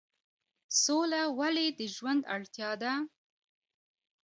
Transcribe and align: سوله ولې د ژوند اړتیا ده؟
سوله 0.83 1.21
ولې 1.39 1.67
د 1.77 1.79
ژوند 1.95 2.21
اړتیا 2.35 2.69
ده؟ 2.81 2.93